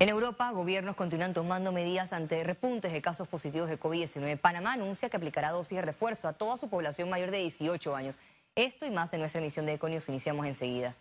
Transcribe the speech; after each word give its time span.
En 0.00 0.08
Europa, 0.08 0.50
gobiernos 0.50 0.96
continúan 0.96 1.34
tomando 1.34 1.72
medidas 1.72 2.14
ante 2.14 2.42
repuntes 2.42 2.90
de 2.90 3.02
casos 3.02 3.28
positivos 3.28 3.68
de 3.68 3.78
COVID-19. 3.78 4.38
Panamá 4.40 4.72
anuncia 4.72 5.10
que 5.10 5.18
aplicará 5.18 5.50
dosis 5.50 5.76
de 5.76 5.82
refuerzo 5.82 6.26
a 6.26 6.32
toda 6.32 6.56
su 6.56 6.70
población 6.70 7.10
mayor 7.10 7.30
de 7.30 7.36
18 7.36 7.94
años. 7.94 8.16
Esto 8.54 8.86
y 8.86 8.90
más 8.90 9.12
en 9.12 9.20
nuestra 9.20 9.42
emisión 9.42 9.66
de 9.66 9.74
Econius 9.74 10.08
iniciamos 10.08 10.46
enseguida. 10.46 10.94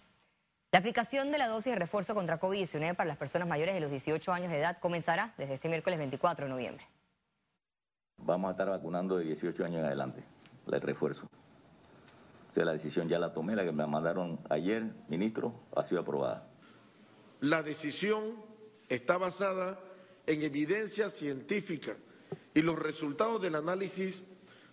La 0.74 0.80
aplicación 0.80 1.32
de 1.32 1.38
la 1.38 1.48
dosis 1.48 1.72
de 1.72 1.80
refuerzo 1.80 2.14
contra 2.14 2.42
COVID-19 2.42 2.94
para 2.94 3.08
las 3.08 3.16
personas 3.16 3.48
mayores 3.48 3.74
de 3.74 3.80
los 3.80 3.90
18 3.90 4.34
años 4.34 4.52
de 4.52 4.60
edad 4.60 4.78
comenzará 4.80 5.34
desde 5.38 5.54
este 5.54 5.70
miércoles 5.70 5.98
24 5.98 6.48
de 6.48 6.52
noviembre. 6.52 6.86
Vamos 8.18 8.50
a 8.50 8.52
estar 8.52 8.68
vacunando 8.68 9.16
de 9.16 9.24
18 9.24 9.64
años 9.64 9.80
en 9.80 9.86
adelante, 9.86 10.26
el 10.70 10.82
refuerzo. 10.82 11.26
O 12.50 12.54
sea, 12.54 12.66
la 12.66 12.74
decisión 12.74 13.08
ya 13.08 13.18
la 13.18 13.32
tomé, 13.32 13.56
la 13.56 13.64
que 13.64 13.72
me 13.72 13.88
mandaron 13.88 14.42
ayer, 14.50 14.84
ministro, 15.08 15.54
ha 15.74 15.86
sido 15.86 16.02
aprobada. 16.02 16.50
La 17.40 17.64
decisión 17.64 18.49
está 18.90 19.18
basada 19.18 19.80
en 20.26 20.42
evidencia 20.42 21.10
científica 21.10 21.96
y 22.54 22.62
los 22.62 22.78
resultados 22.78 23.42
del 23.42 23.56
análisis 23.56 24.24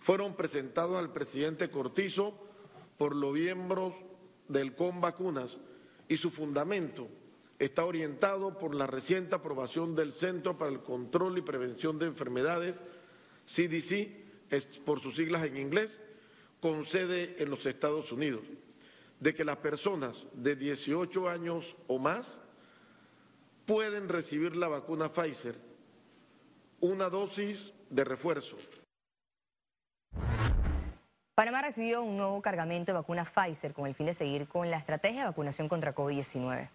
fueron 0.01 0.35
presentados 0.35 0.97
al 0.97 1.13
presidente 1.13 1.69
Cortizo 1.69 2.37
por 2.97 3.15
los 3.15 3.33
miembros 3.33 3.93
del 4.47 4.75
CON 4.75 5.01
Vacunas 5.01 5.57
y 6.07 6.17
su 6.17 6.31
fundamento 6.31 7.07
está 7.59 7.85
orientado 7.85 8.57
por 8.57 8.75
la 8.75 8.85
reciente 8.85 9.35
aprobación 9.35 9.95
del 9.95 10.13
Centro 10.13 10.57
para 10.57 10.71
el 10.71 10.81
Control 10.81 11.37
y 11.37 11.41
Prevención 11.41 11.97
de 11.97 12.05
Enfermedades, 12.05 12.81
CDC, 13.45 14.83
por 14.85 14.99
sus 15.01 15.15
siglas 15.15 15.43
en 15.45 15.57
inglés, 15.57 15.99
con 16.59 16.85
sede 16.85 17.35
en 17.39 17.49
los 17.49 17.65
Estados 17.65 18.11
Unidos, 18.11 18.43
de 19.19 19.33
que 19.33 19.45
las 19.45 19.57
personas 19.57 20.27
de 20.33 20.55
18 20.55 21.27
años 21.27 21.75
o 21.87 21.99
más 21.99 22.39
pueden 23.67 24.07
recibir 24.07 24.55
la 24.55 24.69
vacuna 24.69 25.11
Pfizer, 25.11 25.55
una 26.79 27.09
dosis 27.09 27.73
de 27.89 28.03
refuerzo. 28.05 28.57
Panamá 31.35 31.61
recibió 31.61 32.01
un 32.01 32.17
nuevo 32.17 32.41
cargamento 32.41 32.93
de 32.93 32.97
vacuna 32.97 33.25
Pfizer 33.25 33.73
con 33.73 33.85
el 33.85 33.93
fin 33.93 34.07
de 34.07 34.13
seguir 34.13 34.47
con 34.47 34.71
la 34.71 34.77
estrategia 34.77 35.21
de 35.21 35.27
vacunación 35.27 35.67
contra 35.67 35.93
COVID-19. 35.93 36.69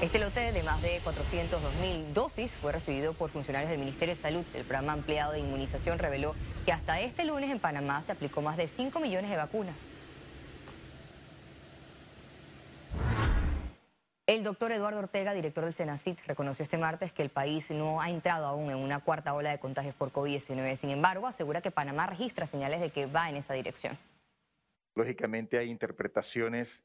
Este 0.00 0.18
lote 0.18 0.52
de 0.52 0.62
más 0.62 0.82
de 0.82 1.00
402 1.02 1.74
mil 1.76 2.12
dosis 2.12 2.54
fue 2.54 2.70
recibido 2.70 3.14
por 3.14 3.30
funcionarios 3.30 3.70
del 3.70 3.80
Ministerio 3.80 4.14
de 4.14 4.20
Salud. 4.20 4.44
El 4.54 4.64
programa 4.64 4.92
ampliado 4.92 5.32
de 5.32 5.40
inmunización 5.40 5.98
reveló 5.98 6.34
que 6.66 6.72
hasta 6.72 7.00
este 7.00 7.24
lunes 7.24 7.50
en 7.50 7.58
Panamá 7.58 8.02
se 8.02 8.12
aplicó 8.12 8.42
más 8.42 8.58
de 8.58 8.68
5 8.68 9.00
millones 9.00 9.30
de 9.30 9.38
vacunas. 9.38 9.95
El 14.26 14.42
doctor 14.42 14.72
Eduardo 14.72 14.98
Ortega, 14.98 15.34
director 15.34 15.62
del 15.62 15.72
Senacit, 15.72 16.18
reconoció 16.26 16.64
este 16.64 16.78
martes 16.78 17.12
que 17.12 17.22
el 17.22 17.30
país 17.30 17.70
no 17.70 18.00
ha 18.00 18.10
entrado 18.10 18.46
aún 18.46 18.70
en 18.70 18.76
una 18.76 18.98
cuarta 18.98 19.32
ola 19.34 19.50
de 19.52 19.60
contagios 19.60 19.94
por 19.94 20.10
COVID-19. 20.10 20.74
Sin 20.74 20.90
embargo, 20.90 21.28
asegura 21.28 21.60
que 21.60 21.70
Panamá 21.70 22.08
registra 22.08 22.44
señales 22.48 22.80
de 22.80 22.90
que 22.90 23.06
va 23.06 23.30
en 23.30 23.36
esa 23.36 23.54
dirección. 23.54 23.96
Lógicamente 24.96 25.58
hay 25.58 25.70
interpretaciones 25.70 26.82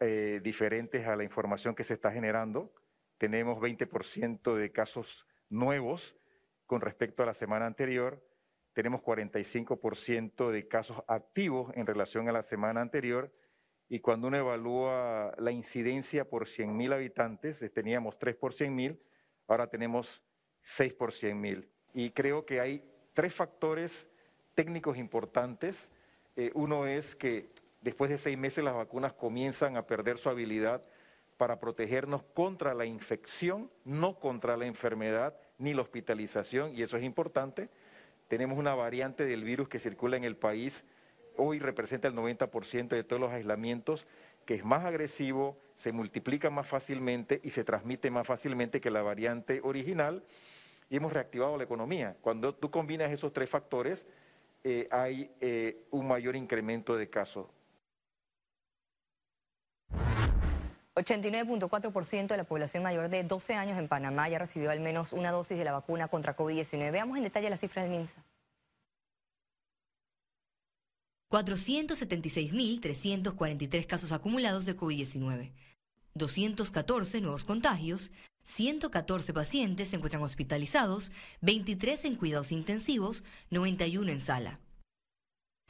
eh, 0.00 0.40
diferentes 0.42 1.06
a 1.06 1.14
la 1.14 1.22
información 1.22 1.76
que 1.76 1.84
se 1.84 1.94
está 1.94 2.10
generando. 2.10 2.74
Tenemos 3.16 3.58
20% 3.58 4.52
de 4.52 4.72
casos 4.72 5.24
nuevos 5.50 6.16
con 6.66 6.80
respecto 6.80 7.22
a 7.22 7.26
la 7.26 7.34
semana 7.34 7.66
anterior. 7.66 8.20
Tenemos 8.72 9.02
45% 9.02 10.50
de 10.50 10.66
casos 10.66 11.00
activos 11.06 11.70
en 11.76 11.86
relación 11.86 12.28
a 12.28 12.32
la 12.32 12.42
semana 12.42 12.80
anterior 12.80 13.32
y 13.88 14.00
cuando 14.00 14.28
uno 14.28 14.38
evalúa 14.38 15.34
la 15.38 15.50
incidencia 15.52 16.24
por 16.24 16.46
100.000 16.46 16.94
habitantes, 16.94 17.64
teníamos 17.72 18.18
3 18.18 18.36
por 18.36 18.52
100.000, 18.52 18.98
ahora 19.48 19.66
tenemos 19.66 20.22
6 20.62 20.94
por 20.94 21.12
100.000. 21.12 21.66
Y 21.94 22.10
creo 22.10 22.46
que 22.46 22.60
hay 22.60 22.82
tres 23.12 23.34
factores 23.34 24.08
técnicos 24.54 24.96
importantes. 24.96 25.90
Eh, 26.36 26.50
uno 26.54 26.86
es 26.86 27.14
que 27.14 27.50
después 27.82 28.10
de 28.10 28.18
seis 28.18 28.38
meses 28.38 28.64
las 28.64 28.74
vacunas 28.74 29.12
comienzan 29.12 29.76
a 29.76 29.86
perder 29.86 30.18
su 30.18 30.28
habilidad 30.28 30.82
para 31.36 31.58
protegernos 31.58 32.22
contra 32.34 32.72
la 32.74 32.84
infección, 32.84 33.70
no 33.84 34.18
contra 34.18 34.56
la 34.56 34.66
enfermedad 34.66 35.36
ni 35.58 35.74
la 35.74 35.82
hospitalización, 35.82 36.74
y 36.74 36.82
eso 36.82 36.96
es 36.96 37.04
importante. 37.04 37.68
Tenemos 38.28 38.58
una 38.58 38.74
variante 38.74 39.26
del 39.26 39.44
virus 39.44 39.68
que 39.68 39.78
circula 39.78 40.16
en 40.16 40.24
el 40.24 40.36
país 40.36 40.84
hoy 41.36 41.58
representa 41.58 42.08
el 42.08 42.14
90% 42.14 42.88
de 42.88 43.04
todos 43.04 43.20
los 43.20 43.32
aislamientos, 43.32 44.06
que 44.44 44.54
es 44.54 44.64
más 44.64 44.84
agresivo, 44.84 45.58
se 45.76 45.92
multiplica 45.92 46.50
más 46.50 46.66
fácilmente 46.66 47.40
y 47.42 47.50
se 47.50 47.64
transmite 47.64 48.10
más 48.10 48.26
fácilmente 48.26 48.80
que 48.80 48.90
la 48.90 49.02
variante 49.02 49.60
original 49.62 50.24
y 50.90 50.96
hemos 50.96 51.12
reactivado 51.12 51.56
la 51.56 51.64
economía. 51.64 52.16
Cuando 52.20 52.54
tú 52.54 52.70
combinas 52.70 53.10
esos 53.10 53.32
tres 53.32 53.48
factores, 53.48 54.06
eh, 54.64 54.88
hay 54.90 55.30
eh, 55.40 55.86
un 55.90 56.06
mayor 56.06 56.36
incremento 56.36 56.96
de 56.96 57.08
casos. 57.08 57.46
89.4% 60.94 62.26
de 62.26 62.36
la 62.36 62.44
población 62.44 62.82
mayor 62.82 63.08
de 63.08 63.24
12 63.24 63.54
años 63.54 63.78
en 63.78 63.88
Panamá 63.88 64.28
ya 64.28 64.38
recibió 64.38 64.70
al 64.70 64.80
menos 64.80 65.12
una 65.12 65.30
dosis 65.30 65.56
de 65.56 65.64
la 65.64 65.72
vacuna 65.72 66.08
contra 66.08 66.36
COVID-19. 66.36 66.92
Veamos 66.92 67.16
en 67.16 67.24
detalle 67.24 67.48
las 67.48 67.60
cifras 67.60 67.86
del 67.86 67.92
MINSA. 67.92 68.22
476.343 71.32 73.86
casos 73.86 74.12
acumulados 74.12 74.66
de 74.66 74.76
COVID-19, 74.76 75.50
214 76.14 77.22
nuevos 77.22 77.44
contagios, 77.44 78.10
114 78.44 79.32
pacientes 79.32 79.88
se 79.88 79.96
encuentran 79.96 80.22
hospitalizados, 80.22 81.10
23 81.40 82.04
en 82.04 82.16
cuidados 82.16 82.52
intensivos, 82.52 83.24
91 83.48 84.12
en 84.12 84.20
sala. 84.20 84.60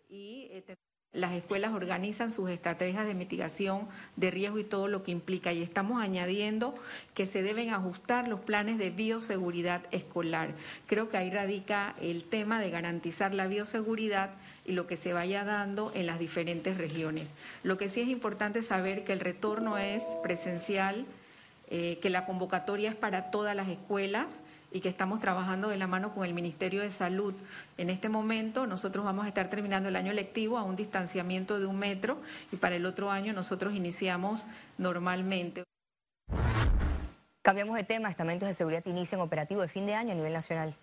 Este, 0.09 0.77
las 1.11 1.33
escuelas 1.33 1.73
organizan 1.73 2.31
sus 2.31 2.49
estrategias 2.49 3.05
de 3.05 3.15
mitigación 3.15 3.87
de 4.15 4.31
riesgo 4.31 4.59
y 4.59 4.63
todo 4.63 4.87
lo 4.87 5.03
que 5.03 5.11
implica. 5.11 5.51
Y 5.51 5.63
estamos 5.63 6.01
añadiendo 6.01 6.75
que 7.15 7.25
se 7.25 7.41
deben 7.41 7.71
ajustar 7.71 8.27
los 8.27 8.39
planes 8.39 8.77
de 8.77 8.91
bioseguridad 8.91 9.81
escolar. 9.91 10.53
Creo 10.85 11.09
que 11.09 11.17
ahí 11.17 11.31
radica 11.31 11.95
el 11.99 12.23
tema 12.23 12.59
de 12.59 12.69
garantizar 12.69 13.33
la 13.33 13.47
bioseguridad 13.47 14.31
y 14.65 14.73
lo 14.73 14.87
que 14.87 14.97
se 14.97 15.13
vaya 15.13 15.43
dando 15.43 15.91
en 15.95 16.05
las 16.05 16.19
diferentes 16.19 16.77
regiones. 16.77 17.29
Lo 17.63 17.77
que 17.77 17.89
sí 17.89 18.01
es 18.01 18.07
importante 18.07 18.61
saber 18.61 19.03
que 19.03 19.13
el 19.13 19.19
retorno 19.19 19.77
es 19.79 20.03
presencial, 20.21 21.05
eh, 21.69 21.99
que 22.01 22.09
la 22.09 22.25
convocatoria 22.25 22.89
es 22.89 22.95
para 22.95 23.31
todas 23.31 23.55
las 23.55 23.67
escuelas 23.67 24.39
y 24.73 24.81
que 24.81 24.89
estamos 24.89 25.19
trabajando 25.19 25.69
de 25.69 25.77
la 25.77 25.87
mano 25.87 26.13
con 26.13 26.25
el 26.25 26.33
Ministerio 26.33 26.81
de 26.81 26.89
Salud. 26.89 27.33
En 27.77 27.89
este 27.89 28.09
momento 28.09 28.67
nosotros 28.67 29.05
vamos 29.05 29.25
a 29.25 29.27
estar 29.29 29.49
terminando 29.49 29.87
el 29.87 29.95
año 29.95 30.11
lectivo 30.11 30.57
a 30.57 30.63
un 30.63 30.75
distanciamiento 30.75 31.59
de 31.59 31.67
un 31.67 31.77
metro 31.77 32.21
y 32.51 32.57
para 32.57 32.75
el 32.75 32.85
otro 32.85 33.11
año 33.11 33.31
nosotros 33.33 33.75
iniciamos 33.75 34.43
normalmente. 34.77 35.63
Cambiamos 37.43 37.75
de 37.75 37.83
tema. 37.83 38.09
Estamentos 38.09 38.47
de 38.47 38.53
seguridad 38.53 38.83
inician 38.85 39.21
operativo 39.21 39.61
de 39.61 39.67
fin 39.67 39.85
de 39.85 39.93
año 39.93 40.13
a 40.13 40.15
nivel 40.15 40.33
nacional. 40.33 40.75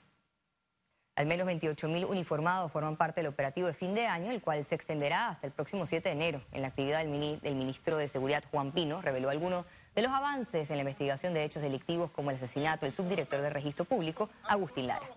Al 1.16 1.26
menos 1.26 1.46
28 1.46 1.88
mil 1.88 2.04
uniformados 2.04 2.70
forman 2.70 2.96
parte 2.96 3.20
del 3.20 3.28
operativo 3.28 3.66
de 3.66 3.74
fin 3.74 3.94
de 3.94 4.06
año, 4.06 4.30
el 4.30 4.40
cual 4.40 4.64
se 4.64 4.74
extenderá 4.74 5.28
hasta 5.28 5.46
el 5.46 5.52
próximo 5.52 5.84
7 5.84 6.08
de 6.08 6.14
enero. 6.14 6.42
En 6.52 6.62
la 6.62 6.68
actividad 6.68 7.04
del, 7.04 7.54
ministro 7.54 7.96
de 7.96 8.08
Seguridad, 8.08 8.44
Juan 8.50 8.72
Pino, 8.72 9.02
reveló 9.02 9.30
algunos 9.30 9.66
de 9.94 10.02
los 10.02 10.12
avances 10.12 10.70
en 10.70 10.76
la 10.76 10.82
investigación 10.82 11.34
de 11.34 11.44
hechos 11.44 11.62
delictivos 11.62 12.10
como 12.10 12.30
el 12.30 12.36
asesinato 12.36 12.86
del 12.86 12.92
subdirector 12.92 13.40
de 13.40 13.50
registro 13.50 13.84
público, 13.84 14.30
Agustín 14.44 14.86
Lara. 14.86 15.08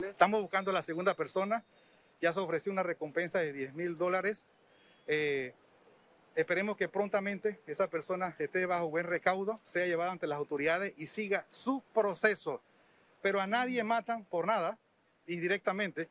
Estamos 0.00 0.42
buscando 0.42 0.70
a 0.70 0.74
la 0.74 0.82
segunda 0.82 1.14
persona, 1.14 1.64
ya 2.20 2.32
se 2.32 2.40
ofreció 2.40 2.72
una 2.72 2.82
recompensa 2.82 3.38
de 3.38 3.52
10 3.52 3.74
mil 3.74 3.96
dólares. 3.96 4.44
Eh, 5.06 5.54
Esperemos 6.34 6.76
que 6.76 6.88
prontamente 6.88 7.60
esa 7.68 7.88
persona 7.88 8.34
esté 8.40 8.66
bajo 8.66 8.88
buen 8.88 9.06
recaudo, 9.06 9.60
sea 9.62 9.86
llevada 9.86 10.10
ante 10.10 10.26
las 10.26 10.38
autoridades 10.38 10.92
y 10.96 11.06
siga 11.06 11.46
su 11.50 11.80
proceso. 11.92 12.60
Pero 13.22 13.40
a 13.40 13.46
nadie 13.46 13.84
matan 13.84 14.24
por 14.24 14.46
nada 14.46 14.76
y 15.26 15.36
directamente. 15.36 16.08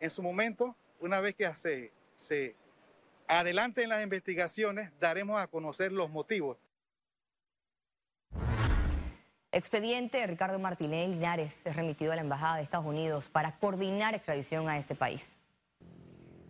En 0.00 0.10
su 0.10 0.24
momento, 0.24 0.74
una 0.98 1.20
vez 1.20 1.36
que 1.36 1.48
se, 1.54 1.92
se 2.16 2.56
adelanten 3.28 3.88
las 3.88 4.02
investigaciones, 4.02 4.90
daremos 4.98 5.40
a 5.40 5.46
conocer 5.46 5.92
los 5.92 6.10
motivos. 6.10 6.58
Expediente 9.52 10.26
Ricardo 10.26 10.58
Martínez 10.58 11.08
Linares 11.08 11.64
es 11.66 11.74
remitido 11.74 12.12
a 12.12 12.16
la 12.16 12.22
Embajada 12.22 12.56
de 12.56 12.62
Estados 12.62 12.86
Unidos 12.86 13.28
para 13.28 13.58
coordinar 13.58 14.14
extradición 14.14 14.68
a 14.68 14.76
ese 14.76 14.94
país. 14.94 15.36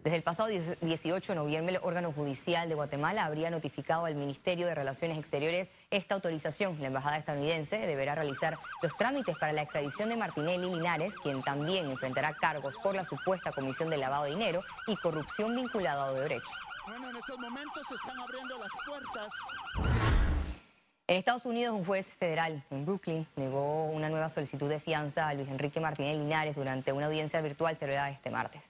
Desde 0.03 0.17
el 0.17 0.23
pasado 0.23 0.49
18 0.49 1.33
de 1.33 1.37
noviembre, 1.37 1.75
el 1.75 1.81
órgano 1.83 2.13
judicial 2.13 2.69
de 2.69 2.75
Guatemala 2.75 3.25
habría 3.25 3.51
notificado 3.51 4.07
al 4.07 4.15
Ministerio 4.15 4.67
de 4.67 4.75
Relaciones 4.75 5.19
Exteriores 5.19 5.71
esta 5.91 6.15
autorización. 6.15 6.81
La 6.81 6.87
embajada 6.87 7.19
estadounidense 7.19 7.79
deberá 7.79 8.15
realizar 8.15 8.59
los 8.81 8.97
trámites 8.97 9.37
para 9.39 9.53
la 9.53 9.63
extradición 9.63 10.09
de 10.09 10.17
Martinelli 10.17 10.71
Linares, 10.71 11.15
quien 11.23 11.43
también 11.43 11.91
enfrentará 11.91 12.35
cargos 12.35 12.77
por 12.83 12.95
la 12.95 13.05
supuesta 13.05 13.53
comisión 13.53 13.91
de 13.91 13.99
lavado 13.99 14.25
de 14.25 14.31
dinero 14.31 14.63
y 14.87 14.97
corrupción 14.97 15.55
vinculada 15.55 16.07
a 16.07 16.13
Odebrecht. 16.13 16.47
Bueno, 16.89 17.11
en 17.11 17.17
estos 17.17 17.39
momentos 17.39 17.87
se 17.87 17.97
están 17.97 18.19
abriendo 18.19 18.59
las 18.59 18.71
puertas. 18.87 19.29
En 21.07 21.17
Estados 21.19 21.45
Unidos, 21.45 21.77
un 21.77 21.85
juez 21.85 22.15
federal 22.15 22.65
en 22.71 22.87
Brooklyn 22.87 23.27
negó 23.37 23.85
una 23.85 24.09
nueva 24.09 24.31
solicitud 24.31 24.71
de 24.71 24.81
fianza 24.81 25.29
a 25.29 25.35
Luis 25.35 25.49
Enrique 25.49 25.81
Martínez 25.81 26.17
Linares 26.17 26.57
durante 26.57 26.95
una 26.95 27.07
audiencia 27.07 27.43
virtual 27.43 27.77
celebrada 27.77 28.09
este 28.09 28.31
martes. 28.31 28.63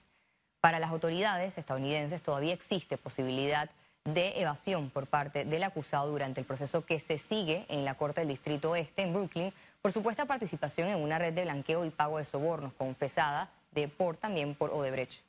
Para 0.59 0.79
las 0.79 0.89
autoridades 0.89 1.57
estadounidenses 1.57 2.21
todavía 2.21 2.53
existe 2.53 2.97
posibilidad 2.97 3.69
de 4.03 4.41
evasión 4.41 4.89
por 4.89 5.07
parte 5.07 5.45
del 5.45 5.63
acusado 5.63 6.11
durante 6.11 6.41
el 6.41 6.45
proceso 6.45 6.85
que 6.85 6.99
se 6.99 7.19
sigue 7.19 7.65
en 7.69 7.85
la 7.85 7.93
Corte 7.93 8.19
del 8.19 8.27
Distrito 8.27 8.71
Oeste 8.71 9.03
en 9.03 9.13
Brooklyn 9.13 9.53
por 9.81 9.93
supuesta 9.93 10.25
participación 10.25 10.89
en 10.89 11.01
una 11.01 11.19
red 11.19 11.33
de 11.33 11.43
blanqueo 11.43 11.85
y 11.85 11.89
pago 11.89 12.17
de 12.17 12.25
sobornos 12.25 12.73
confesada 12.73 13.49
de 13.71 13.87
por 13.87 14.17
también 14.17 14.55
por 14.55 14.71
Odebrecht. 14.71 15.28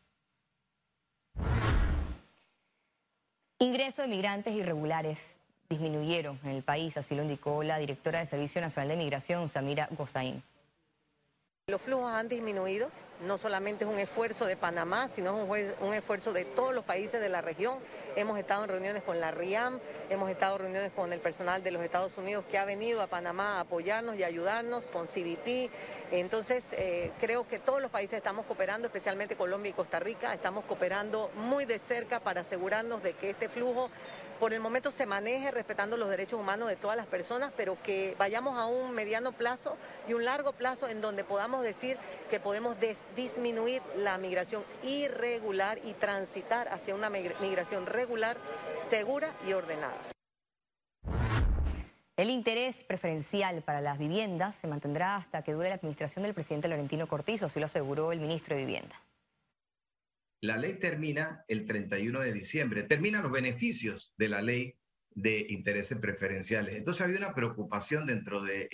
Ingreso 3.62 4.00
de 4.00 4.08
migrantes 4.08 4.54
irregulares 4.54 5.36
disminuyeron 5.68 6.40
en 6.44 6.52
el 6.52 6.62
país, 6.62 6.96
así 6.96 7.14
lo 7.14 7.22
indicó 7.22 7.62
la 7.62 7.76
directora 7.76 8.18
del 8.18 8.26
Servicio 8.26 8.58
Nacional 8.62 8.88
de 8.88 8.96
Migración, 8.96 9.50
Samira 9.50 9.86
Gozaín. 9.90 10.42
Los 11.66 11.82
flujos 11.82 12.10
han 12.10 12.30
disminuido, 12.30 12.88
no 13.26 13.38
solamente 13.38 13.84
es 13.84 13.90
un 13.90 13.98
esfuerzo 13.98 14.46
de 14.46 14.56
Panamá, 14.56 15.08
sino 15.08 15.54
es 15.54 15.72
un, 15.80 15.94
esfuerzo 15.94 16.32
de 16.32 16.44
todos 16.44 16.74
los 16.74 16.84
países 16.84 17.20
de 17.20 17.28
la 17.28 17.40
región. 17.40 17.78
Hemos 18.16 18.38
estado 18.38 18.64
en 18.64 18.70
reuniones 18.70 19.02
con 19.02 19.20
la 19.20 19.30
RIAM, 19.30 19.78
hemos 20.08 20.30
estado 20.30 20.56
en 20.56 20.62
reuniones 20.62 20.92
con 20.92 21.12
el 21.12 21.20
personal 21.20 21.62
de 21.62 21.70
los 21.70 21.82
Estados 21.82 22.16
Unidos 22.16 22.44
que 22.50 22.58
ha 22.58 22.64
venido 22.64 23.02
a 23.02 23.06
Panamá 23.06 23.58
a 23.58 23.60
apoyarnos 23.60 24.16
y 24.16 24.24
ayudarnos, 24.24 24.84
con 24.86 25.06
CBP. 25.06 25.70
Entonces, 26.12 26.72
eh, 26.72 27.12
creo 27.20 27.46
que 27.46 27.58
todos 27.58 27.80
los 27.80 27.90
países 27.90 28.16
estamos 28.18 28.46
cooperando, 28.46 28.86
especialmente 28.88 29.36
Colombia 29.36 29.70
y 29.70 29.74
Costa 29.74 30.00
Rica, 30.00 30.32
estamos 30.34 30.64
cooperando 30.64 31.30
muy 31.36 31.64
de 31.64 31.78
cerca 31.78 32.20
para 32.20 32.40
asegurarnos 32.40 33.02
de 33.02 33.12
que 33.12 33.30
este 33.30 33.48
flujo 33.48 33.90
por 34.40 34.54
el 34.54 34.60
momento 34.60 34.90
se 34.90 35.04
maneje 35.04 35.50
respetando 35.50 35.98
los 35.98 36.08
derechos 36.08 36.40
humanos 36.40 36.68
de 36.68 36.76
todas 36.76 36.96
las 36.96 37.06
personas, 37.06 37.52
pero 37.56 37.76
que 37.82 38.16
vayamos 38.18 38.56
a 38.56 38.64
un 38.64 38.92
mediano 38.92 39.32
plazo 39.32 39.76
y 40.08 40.14
un 40.14 40.24
largo 40.24 40.52
plazo 40.52 40.88
en 40.88 41.02
donde 41.02 41.24
podamos 41.24 41.62
decir 41.62 41.98
que 42.30 42.40
podemos 42.40 42.76
disminuir 43.14 43.82
la 43.98 44.16
migración 44.16 44.64
irregular 44.82 45.78
y 45.84 45.92
transitar 45.92 46.68
hacia 46.68 46.94
una 46.94 47.10
migración 47.10 47.84
regular, 47.84 48.38
segura 48.88 49.30
y 49.46 49.52
ordenada. 49.52 49.94
El 52.16 52.30
interés 52.30 52.82
preferencial 52.82 53.62
para 53.62 53.80
las 53.82 53.98
viviendas 53.98 54.54
se 54.54 54.66
mantendrá 54.66 55.16
hasta 55.16 55.42
que 55.42 55.52
dure 55.52 55.68
la 55.68 55.74
administración 55.74 56.22
del 56.22 56.34
presidente 56.34 56.68
Laurentino 56.68 57.06
Cortizo, 57.06 57.46
así 57.46 57.60
lo 57.60 57.66
aseguró 57.66 58.12
el 58.12 58.20
ministro 58.20 58.56
de 58.56 58.64
Vivienda. 58.64 58.94
La 60.42 60.56
ley 60.56 60.74
termina 60.78 61.44
el 61.48 61.66
31 61.66 62.20
de 62.20 62.32
diciembre, 62.32 62.84
terminan 62.84 63.22
los 63.22 63.32
beneficios 63.32 64.14
de 64.16 64.28
la 64.28 64.40
ley 64.40 64.74
de 65.10 65.46
intereses 65.50 65.98
preferenciales. 65.98 66.76
Entonces 66.76 67.02
había 67.02 67.18
una 67.18 67.34
preocupación 67.34 68.06
dentro 68.06 68.42
de 68.42 68.68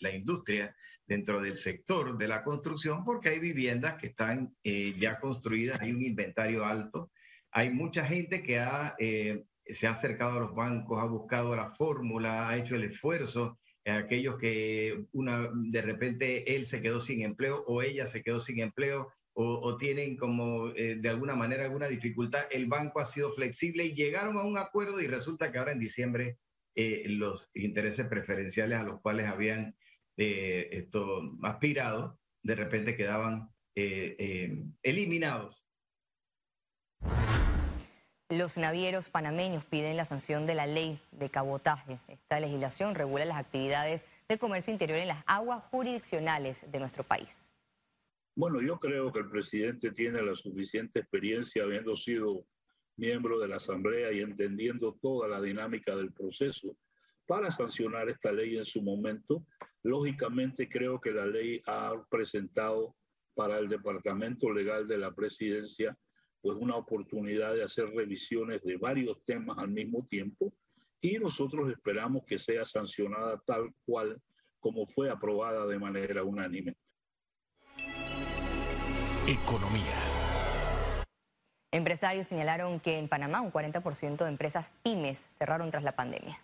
la 0.00 0.12
industria, 0.12 0.74
dentro 1.06 1.40
del 1.40 1.56
sector 1.56 2.18
de 2.18 2.28
la 2.28 2.42
construcción, 2.42 3.04
porque 3.04 3.28
hay 3.28 3.38
viviendas 3.38 3.96
que 3.96 4.08
están 4.08 4.56
eh, 4.64 4.94
ya 4.98 5.20
construidas, 5.20 5.80
hay 5.80 5.92
un 5.92 6.02
inventario 6.02 6.64
alto, 6.64 7.12
hay 7.52 7.70
mucha 7.70 8.04
gente 8.04 8.42
que 8.42 8.60
eh, 8.98 9.44
se 9.66 9.86
ha 9.86 9.90
acercado 9.90 10.38
a 10.38 10.40
los 10.40 10.54
bancos, 10.54 11.00
ha 11.00 11.04
buscado 11.04 11.54
la 11.54 11.70
fórmula, 11.70 12.48
ha 12.48 12.56
hecho 12.56 12.74
el 12.74 12.84
esfuerzo, 12.84 13.58
aquellos 13.84 14.38
que 14.38 15.04
de 15.12 15.82
repente 15.82 16.56
él 16.56 16.64
se 16.64 16.80
quedó 16.80 17.00
sin 17.00 17.22
empleo 17.22 17.64
o 17.66 17.82
ella 17.82 18.06
se 18.06 18.22
quedó 18.22 18.40
sin 18.40 18.60
empleo 18.60 19.12
o, 19.34 19.76
tienen 19.78 20.16
como 20.16 20.68
eh, 20.70 20.96
de 20.96 21.08
alguna 21.08 21.34
manera 21.34 21.64
alguna 21.64 21.88
dificultad, 21.88 22.42
el 22.50 22.66
banco 22.66 23.00
ha 23.00 23.06
sido 23.06 23.32
flexible 23.32 23.84
y 23.84 23.94
llegaron 23.94 24.36
a 24.36 24.42
un 24.42 24.58
acuerdo 24.58 25.00
y 25.00 25.06
resulta 25.06 25.50
que 25.50 25.58
ahora 25.58 25.72
en 25.72 25.78
diciembre 25.78 26.38
eh, 26.74 27.04
los 27.06 27.48
intereses 27.54 28.06
preferenciales 28.06 28.78
a 28.78 28.82
los 28.82 29.00
cuales 29.00 29.26
habían 29.26 29.74
eh, 30.16 30.68
esto, 30.72 31.22
aspirado 31.42 32.18
de 32.42 32.54
repente 32.56 32.96
quedaban 32.96 33.48
eliminados. 33.74 35.64
Los 38.28 38.58
navieros 38.58 39.08
panameños 39.08 39.64
piden 39.64 39.96
la 39.96 40.04
sanción 40.04 40.46
de 40.46 40.54
la 40.54 40.66
ley 40.66 40.98
de 41.12 41.30
cabotaje. 41.30 41.98
Esta 42.08 42.40
legislación 42.40 42.94
regula 42.94 43.24
las 43.24 43.38
actividades 43.38 44.04
de 44.28 44.38
comercio 44.38 44.72
interior 44.72 44.98
en 44.98 45.08
las 45.08 45.22
aguas 45.26 45.62
jurisdiccionales 45.70 46.70
de 46.70 46.80
nuestro 46.80 47.04
país. 47.04 47.42
Bueno, 48.34 48.62
yo 48.62 48.78
creo 48.78 49.12
que 49.12 49.20
el 49.20 49.28
presidente 49.28 49.92
tiene 49.92 50.22
la 50.22 50.34
suficiente 50.34 51.00
experiencia 51.00 51.64
habiendo 51.64 51.96
sido 51.96 52.46
miembro 52.96 53.38
de 53.38 53.48
la 53.48 53.56
Asamblea 53.56 54.10
y 54.12 54.20
entendiendo 54.20 54.98
toda 55.02 55.28
la 55.28 55.40
dinámica 55.40 55.94
del 55.94 56.12
proceso 56.12 56.76
para 57.26 57.50
sancionar 57.50 58.08
esta 58.08 58.32
ley 58.32 58.56
en 58.56 58.64
su 58.64 58.80
momento. 58.82 59.46
Lógicamente 59.82 60.68
creo 60.68 60.98
que 60.98 61.10
la 61.10 61.26
ley 61.26 61.60
ha 61.66 61.92
presentado 62.10 62.96
para 63.34 63.58
el 63.58 63.68
Departamento 63.68 64.50
Legal 64.50 64.88
de 64.88 64.98
la 64.98 65.14
Presidencia 65.14 65.96
pues 66.40 66.56
una 66.58 66.76
oportunidad 66.76 67.54
de 67.54 67.62
hacer 67.62 67.88
revisiones 67.90 68.62
de 68.62 68.76
varios 68.76 69.22
temas 69.24 69.58
al 69.58 69.70
mismo 69.70 70.06
tiempo 70.06 70.52
y 71.00 71.18
nosotros 71.18 71.70
esperamos 71.70 72.24
que 72.26 72.38
sea 72.38 72.64
sancionada 72.64 73.40
tal 73.46 73.72
cual 73.84 74.20
como 74.58 74.86
fue 74.86 75.10
aprobada 75.10 75.66
de 75.66 75.78
manera 75.78 76.24
unánime. 76.24 76.76
Economía. 79.28 79.94
Empresarios 81.70 82.26
señalaron 82.26 82.80
que 82.80 82.98
en 82.98 83.06
Panamá 83.06 83.40
un 83.40 83.52
40% 83.52 84.16
de 84.16 84.28
empresas 84.28 84.68
pymes 84.82 85.16
cerraron 85.38 85.70
tras 85.70 85.84
la 85.84 85.94
pandemia. 85.94 86.40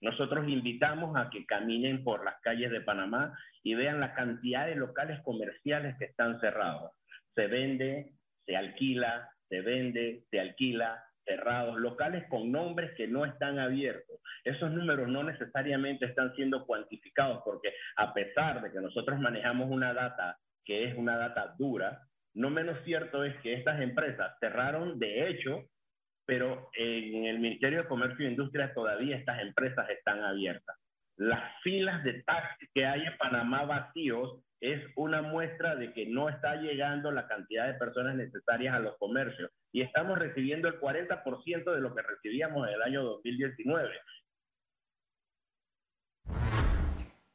Nosotros 0.00 0.48
invitamos 0.48 1.16
a 1.16 1.30
que 1.30 1.46
caminen 1.46 2.02
por 2.02 2.24
las 2.24 2.40
calles 2.40 2.72
de 2.72 2.80
Panamá 2.80 3.38
y 3.62 3.76
vean 3.76 4.00
la 4.00 4.14
cantidad 4.14 4.66
de 4.66 4.74
locales 4.74 5.20
comerciales 5.22 5.96
que 5.96 6.06
están 6.06 6.40
cerrados. 6.40 6.90
Se 7.36 7.46
vende, 7.46 8.14
se 8.46 8.56
alquila, 8.56 9.30
se 9.48 9.60
vende, 9.60 10.24
se 10.28 10.40
alquila, 10.40 11.04
cerrados, 11.24 11.78
locales 11.78 12.24
con 12.28 12.50
nombres 12.50 12.90
que 12.96 13.06
no 13.06 13.24
están 13.24 13.60
abiertos. 13.60 14.18
Esos 14.42 14.72
números 14.72 15.06
no 15.06 15.22
necesariamente 15.22 16.06
están 16.06 16.34
siendo 16.34 16.66
cuantificados 16.66 17.42
porque 17.44 17.72
a 17.94 18.12
pesar 18.12 18.60
de 18.60 18.72
que 18.72 18.80
nosotros 18.80 19.20
manejamos 19.20 19.70
una 19.70 19.94
data 19.94 20.36
que 20.64 20.84
es 20.84 20.96
una 20.96 21.16
data 21.16 21.54
dura. 21.58 22.02
No 22.34 22.50
menos 22.50 22.78
cierto 22.84 23.24
es 23.24 23.36
que 23.42 23.54
estas 23.54 23.80
empresas 23.80 24.36
cerraron 24.40 24.98
de 24.98 25.28
hecho, 25.28 25.68
pero 26.26 26.70
en 26.74 27.24
el 27.24 27.40
Ministerio 27.40 27.82
de 27.82 27.88
Comercio 27.88 28.26
e 28.26 28.30
Industria 28.30 28.72
todavía 28.72 29.16
estas 29.16 29.40
empresas 29.40 29.88
están 29.90 30.22
abiertas. 30.22 30.76
Las 31.16 31.60
filas 31.62 32.02
de 32.04 32.22
taxis 32.22 32.70
que 32.72 32.86
hay 32.86 33.04
en 33.04 33.16
Panamá 33.18 33.64
vacíos 33.64 34.42
es 34.60 34.82
una 34.94 35.22
muestra 35.22 35.74
de 35.74 35.92
que 35.92 36.06
no 36.06 36.28
está 36.28 36.56
llegando 36.56 37.10
la 37.10 37.26
cantidad 37.26 37.66
de 37.66 37.78
personas 37.78 38.14
necesarias 38.14 38.74
a 38.74 38.78
los 38.80 38.96
comercios 38.98 39.50
y 39.72 39.82
estamos 39.82 40.18
recibiendo 40.18 40.68
el 40.68 40.78
40% 40.78 41.74
de 41.74 41.80
lo 41.80 41.94
que 41.94 42.02
recibíamos 42.02 42.68
en 42.68 42.74
el 42.74 42.82
año 42.82 43.02
2019. 43.02 43.90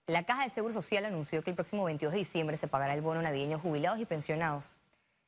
La 0.07 0.21
Caja 0.21 0.43
de 0.43 0.51
Seguro 0.51 0.71
Social 0.71 1.03
anunció 1.05 1.43
que 1.43 1.49
el 1.49 1.55
próximo 1.55 1.83
22 1.83 2.13
de 2.13 2.19
diciembre 2.19 2.57
se 2.57 2.67
pagará 2.67 2.93
el 2.93 3.01
bono 3.01 3.23
navideño 3.23 3.57
jubilados 3.57 3.99
y 3.99 4.05
pensionados. 4.05 4.63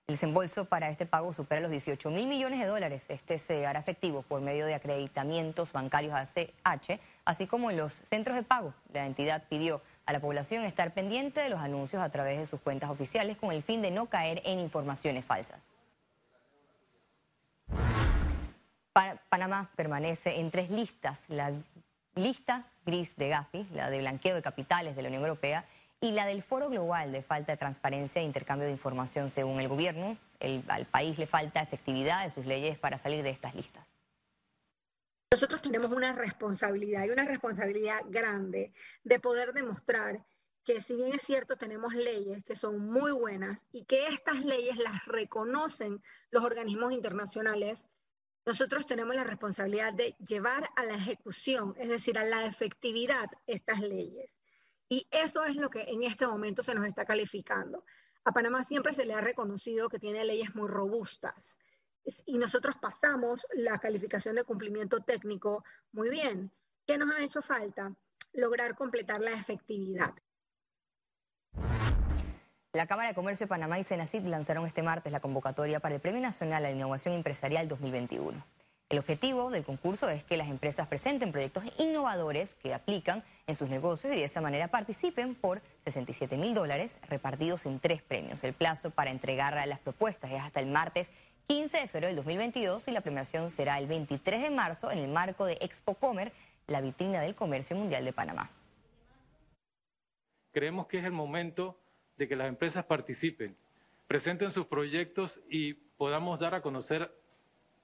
El 0.05 0.13
desembolso 0.13 0.65
para 0.65 0.89
este 0.89 1.07
pago 1.07 1.33
supera 1.33 1.61
los 1.61 1.71
18 1.71 2.11
mil 2.11 2.27
millones 2.27 2.59
de 2.59 2.67
dólares. 2.67 3.05
Este 3.09 3.39
se 3.39 3.65
hará 3.65 3.79
efectivo 3.79 4.21
por 4.21 4.39
medio 4.39 4.67
de 4.67 4.75
acreditamientos 4.75 5.73
bancarios 5.73 6.13
ACH, 6.13 6.99
así 7.25 7.47
como 7.47 7.71
en 7.71 7.77
los 7.77 7.91
centros 7.91 8.37
de 8.37 8.43
pago. 8.43 8.71
La 8.93 9.07
entidad 9.07 9.43
pidió 9.49 9.81
a 10.05 10.13
la 10.13 10.19
población 10.19 10.63
estar 10.63 10.93
pendiente 10.93 11.41
de 11.41 11.49
los 11.49 11.59
anuncios 11.59 12.03
a 12.03 12.09
través 12.09 12.37
de 12.37 12.45
sus 12.45 12.61
cuentas 12.61 12.91
oficiales 12.91 13.35
con 13.35 13.51
el 13.51 13.63
fin 13.63 13.81
de 13.81 13.89
no 13.89 14.05
caer 14.05 14.43
en 14.45 14.59
informaciones 14.59 15.25
falsas. 15.25 15.63
Panamá 19.29 19.71
permanece 19.75 20.39
en 20.39 20.51
tres 20.51 20.69
listas. 20.69 21.25
Lista 22.17 22.65
gris 22.85 23.15
de 23.15 23.29
Gafi, 23.29 23.67
la 23.73 23.89
de 23.89 23.99
blanqueo 23.99 24.35
de 24.35 24.41
capitales 24.41 24.95
de 24.95 25.01
la 25.01 25.09
Unión 25.09 25.23
Europea, 25.23 25.65
y 25.99 26.11
la 26.11 26.25
del 26.25 26.43
Foro 26.43 26.69
Global 26.69 27.11
de 27.11 27.23
falta 27.23 27.51
de 27.51 27.57
transparencia 27.57 28.21
e 28.21 28.25
intercambio 28.25 28.65
de 28.65 28.71
información 28.71 29.29
según 29.29 29.59
el 29.59 29.67
gobierno. 29.67 30.17
al 30.67 30.85
país 30.85 31.17
le 31.17 31.25
falta 31.25 31.61
efectividad 31.61 32.23
de 32.23 32.31
sus 32.31 32.45
leyes 32.45 32.77
para 32.77 32.97
salir 32.97 33.23
de 33.23 33.31
estas 33.31 33.55
listas. 33.55 33.93
Nosotros 35.31 35.61
tenemos 35.61 35.91
una 35.91 36.13
responsabilidad 36.13 37.05
y 37.05 37.09
una 37.09 37.25
responsabilidad 37.25 37.99
grande 38.07 38.71
de 39.03 39.19
poder 39.19 39.53
demostrar 39.53 40.23
que 40.63 40.81
si 40.81 40.95
bien 40.95 41.13
es 41.13 41.21
cierto 41.21 41.57
tenemos 41.57 41.93
leyes 41.93 42.43
que 42.43 42.55
son 42.55 42.79
muy 42.79 43.11
buenas 43.11 43.65
y 43.71 43.85
que 43.85 44.07
estas 44.07 44.45
leyes 44.45 44.77
las 44.77 45.05
reconocen 45.05 46.01
los 46.29 46.43
organismos 46.43 46.93
internacionales, 46.93 47.89
nosotros 48.47 48.85
tenemos 48.85 49.13
la 49.13 49.25
responsabilidad 49.25 49.91
de 49.91 50.15
llevar 50.25 50.69
a 50.77 50.85
la 50.85 50.95
ejecución, 50.95 51.75
es 51.77 51.89
decir, 51.89 52.17
a 52.17 52.23
la 52.23 52.45
efectividad 52.45 53.29
estas 53.45 53.81
leyes. 53.81 54.37
Y 54.87 55.05
eso 55.11 55.43
es 55.43 55.57
lo 55.57 55.69
que 55.69 55.81
en 55.81 56.03
este 56.03 56.25
momento 56.25 56.63
se 56.63 56.73
nos 56.73 56.85
está 56.85 57.03
calificando. 57.03 57.83
A 58.23 58.31
Panamá 58.31 58.63
siempre 58.63 58.93
se 58.93 59.05
le 59.05 59.13
ha 59.13 59.19
reconocido 59.19 59.89
que 59.89 59.99
tiene 59.99 60.23
leyes 60.23 60.55
muy 60.55 60.69
robustas 60.69 61.57
y 62.25 62.37
nosotros 62.37 62.77
pasamos 62.81 63.45
la 63.53 63.79
calificación 63.79 64.35
de 64.35 64.45
cumplimiento 64.45 65.01
técnico 65.01 65.65
muy 65.91 66.09
bien. 66.09 66.49
¿Qué 66.85 66.97
nos 66.97 67.11
ha 67.11 67.21
hecho 67.21 67.41
falta? 67.41 67.93
Lograr 68.31 68.77
completar 68.77 69.19
la 69.19 69.33
efectividad. 69.33 70.13
La 72.77 72.85
Cámara 72.85 73.09
de 73.09 73.15
Comercio 73.15 73.47
de 73.47 73.49
Panamá 73.49 73.79
y 73.79 73.83
Senacid 73.83 74.21
lanzaron 74.27 74.67
este 74.67 74.83
martes 74.83 75.11
la 75.11 75.19
convocatoria 75.19 75.79
para 75.79 75.95
el 75.95 75.99
Premio 75.99 76.21
Nacional 76.21 76.57
a 76.57 76.69
la 76.69 76.69
Innovación 76.69 77.15
Empresarial 77.15 77.67
2021. 77.67 78.45
El 78.89 78.99
objetivo 78.99 79.49
del 79.49 79.63
concurso 79.63 80.07
es 80.09 80.23
que 80.23 80.37
las 80.37 80.47
empresas 80.47 80.85
presenten 80.85 81.31
proyectos 81.31 81.63
innovadores 81.79 82.53
que 82.53 82.75
aplican 82.75 83.23
en 83.47 83.55
sus 83.55 83.67
negocios 83.67 84.13
y 84.13 84.17
de 84.17 84.25
esa 84.25 84.41
manera 84.41 84.67
participen 84.67 85.33
por 85.33 85.63
67 85.85 86.37
mil 86.37 86.53
dólares 86.53 86.99
repartidos 87.09 87.65
en 87.65 87.79
tres 87.79 88.03
premios. 88.03 88.43
El 88.43 88.53
plazo 88.53 88.91
para 88.91 89.09
entregar 89.09 89.67
las 89.67 89.79
propuestas 89.79 90.29
es 90.29 90.39
hasta 90.39 90.59
el 90.59 90.67
martes 90.67 91.09
15 91.47 91.79
de 91.79 91.87
febrero 91.87 92.07
del 92.09 92.17
2022 92.17 92.89
y 92.89 92.91
la 92.91 93.01
premiación 93.01 93.49
será 93.49 93.79
el 93.79 93.87
23 93.87 94.43
de 94.43 94.51
marzo 94.51 94.91
en 94.91 94.99
el 94.99 95.07
marco 95.07 95.47
de 95.47 95.57
Expo 95.61 95.95
Comer, 95.95 96.31
la 96.67 96.81
vitrina 96.81 97.21
del 97.21 97.33
comercio 97.33 97.75
mundial 97.75 98.05
de 98.05 98.13
Panamá. 98.13 98.51
Creemos 100.51 100.85
que 100.85 100.99
es 100.99 101.05
el 101.05 101.11
momento 101.11 101.75
de 102.17 102.27
que 102.27 102.35
las 102.35 102.47
empresas 102.47 102.85
participen, 102.85 103.55
presenten 104.07 104.51
sus 104.51 104.65
proyectos 104.65 105.39
y 105.49 105.73
podamos 105.73 106.39
dar 106.39 106.55
a 106.55 106.61
conocer 106.61 107.11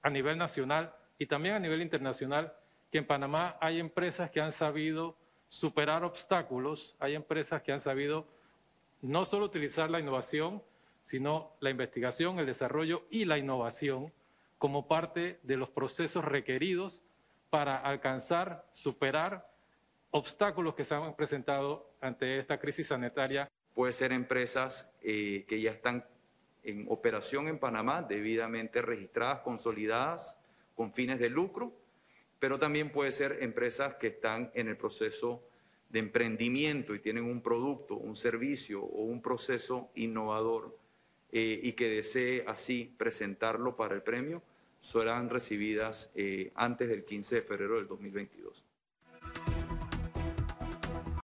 a 0.02 0.10
nivel 0.10 0.38
nacional 0.38 0.94
y 1.18 1.26
también 1.26 1.54
a 1.54 1.60
nivel 1.60 1.82
internacional 1.82 2.52
que 2.90 2.98
en 2.98 3.06
Panamá 3.06 3.56
hay 3.60 3.80
empresas 3.80 4.30
que 4.30 4.40
han 4.40 4.52
sabido 4.52 5.16
superar 5.48 6.04
obstáculos, 6.04 6.96
hay 6.98 7.14
empresas 7.14 7.62
que 7.62 7.72
han 7.72 7.80
sabido 7.80 8.26
no 9.02 9.24
solo 9.24 9.46
utilizar 9.46 9.90
la 9.90 10.00
innovación, 10.00 10.62
sino 11.04 11.52
la 11.60 11.70
investigación, 11.70 12.38
el 12.38 12.46
desarrollo 12.46 13.04
y 13.10 13.24
la 13.24 13.38
innovación 13.38 14.12
como 14.58 14.88
parte 14.88 15.38
de 15.42 15.56
los 15.56 15.68
procesos 15.68 16.24
requeridos 16.24 17.02
para 17.50 17.76
alcanzar, 17.76 18.64
superar 18.72 19.46
obstáculos 20.10 20.74
que 20.74 20.84
se 20.84 20.94
han 20.94 21.14
presentado 21.14 21.90
ante 22.00 22.38
esta 22.38 22.58
crisis 22.58 22.88
sanitaria. 22.88 23.50
Puede 23.74 23.92
ser 23.92 24.12
empresas 24.12 24.90
eh, 25.02 25.44
que 25.48 25.60
ya 25.60 25.72
están 25.72 26.04
en 26.62 26.86
operación 26.88 27.48
en 27.48 27.58
Panamá, 27.58 28.02
debidamente 28.02 28.80
registradas, 28.82 29.40
consolidadas, 29.40 30.38
con 30.74 30.92
fines 30.92 31.18
de 31.18 31.28
lucro, 31.28 31.72
pero 32.38 32.58
también 32.58 32.90
puede 32.90 33.12
ser 33.12 33.38
empresas 33.42 33.94
que 33.94 34.08
están 34.08 34.50
en 34.54 34.68
el 34.68 34.76
proceso 34.76 35.42
de 35.90 35.98
emprendimiento 35.98 36.94
y 36.94 37.00
tienen 37.00 37.24
un 37.24 37.40
producto, 37.40 37.96
un 37.96 38.16
servicio 38.16 38.82
o 38.82 39.02
un 39.02 39.22
proceso 39.22 39.90
innovador 39.94 40.76
eh, 41.30 41.60
y 41.62 41.72
que 41.72 41.88
desee 41.88 42.44
así 42.46 42.94
presentarlo 42.96 43.76
para 43.76 43.94
el 43.94 44.02
premio, 44.02 44.42
serán 44.80 45.30
recibidas 45.30 46.10
eh, 46.14 46.52
antes 46.54 46.88
del 46.88 47.04
15 47.04 47.36
de 47.36 47.42
febrero 47.42 47.76
del 47.76 47.86
2022. 47.86 48.64